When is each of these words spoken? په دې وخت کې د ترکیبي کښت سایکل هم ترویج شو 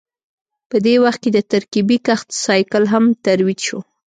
په 0.69 0.77
دې 0.85 0.95
وخت 1.03 1.19
کې 1.23 1.29
د 1.33 1.39
ترکیبي 1.51 1.97
کښت 2.07 2.27
سایکل 2.43 2.83
هم 2.93 3.03
ترویج 3.25 3.59
شو 3.67 3.79